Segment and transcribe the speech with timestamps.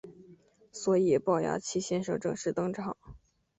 [0.71, 2.97] 所以暴牙七先生正式登场。